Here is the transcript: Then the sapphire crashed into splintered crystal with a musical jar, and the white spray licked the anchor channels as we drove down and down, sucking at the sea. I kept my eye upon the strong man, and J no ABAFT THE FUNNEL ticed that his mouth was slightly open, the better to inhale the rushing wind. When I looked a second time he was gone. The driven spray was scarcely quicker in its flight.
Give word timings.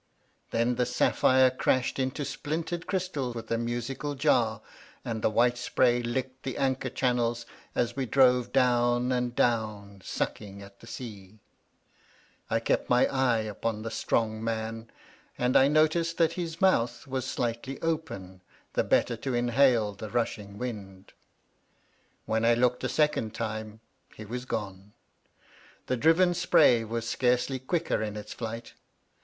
Then 0.49 0.77
the 0.77 0.85
sapphire 0.87 1.51
crashed 1.51 1.99
into 1.99 2.25
splintered 2.25 2.87
crystal 2.87 3.33
with 3.33 3.51
a 3.51 3.57
musical 3.59 4.15
jar, 4.15 4.63
and 5.05 5.21
the 5.21 5.29
white 5.29 5.59
spray 5.59 6.01
licked 6.01 6.41
the 6.41 6.57
anchor 6.57 6.89
channels 6.89 7.45
as 7.75 7.95
we 7.95 8.07
drove 8.07 8.51
down 8.51 9.11
and 9.11 9.35
down, 9.35 10.01
sucking 10.03 10.63
at 10.63 10.79
the 10.79 10.87
sea. 10.87 11.37
I 12.49 12.59
kept 12.59 12.89
my 12.89 13.05
eye 13.05 13.41
upon 13.41 13.83
the 13.83 13.91
strong 13.91 14.43
man, 14.43 14.89
and 15.37 15.53
J 15.53 15.69
no 15.69 15.69
ABAFT 15.69 15.69
THE 15.69 15.69
FUNNEL 15.69 15.87
ticed 15.89 16.17
that 16.17 16.33
his 16.33 16.59
mouth 16.59 17.05
was 17.05 17.23
slightly 17.27 17.79
open, 17.83 18.41
the 18.73 18.83
better 18.83 19.15
to 19.17 19.35
inhale 19.35 19.93
the 19.93 20.09
rushing 20.09 20.57
wind. 20.57 21.13
When 22.25 22.43
I 22.43 22.55
looked 22.55 22.83
a 22.83 22.89
second 22.89 23.35
time 23.35 23.81
he 24.15 24.25
was 24.25 24.45
gone. 24.45 24.93
The 25.85 25.95
driven 25.95 26.33
spray 26.33 26.83
was 26.83 27.07
scarcely 27.07 27.59
quicker 27.59 28.01
in 28.01 28.17
its 28.17 28.33
flight. 28.33 28.73